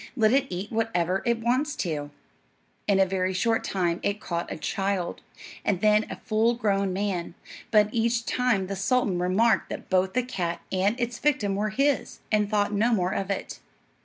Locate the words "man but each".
6.91-8.25